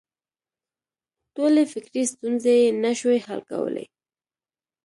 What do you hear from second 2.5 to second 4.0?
یې نه شوای حل کولای.